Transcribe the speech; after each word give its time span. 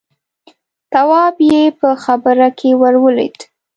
تواب 0.93 1.35
يې 1.49 1.61
په 1.79 1.89
خبره 2.03 2.47
کې 2.59 2.69
ور 2.81 2.95
ولوېد: 3.03 3.37